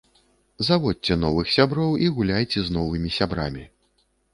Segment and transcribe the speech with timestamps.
[0.69, 3.73] Заводзіце новых сяброў і гуляйце з новымі сябрамі.